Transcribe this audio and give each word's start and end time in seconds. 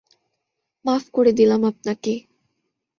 মাফ 0.85 1.03
করে 1.13 1.31
দিলাম 1.33 1.61
আপনাকে। 1.63 2.13